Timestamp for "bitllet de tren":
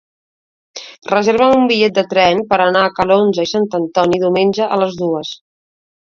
1.71-2.41